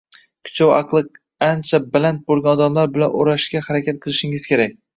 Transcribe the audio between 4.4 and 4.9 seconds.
kerak